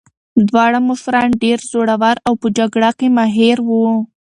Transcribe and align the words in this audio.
دواړه 0.47 0.79
مشران 0.89 1.29
ډېر 1.43 1.59
زړور 1.69 2.15
او 2.27 2.33
په 2.41 2.47
جګړه 2.57 2.89
کې 2.97 3.07
ماهر 3.17 3.57
وو. 3.67 3.87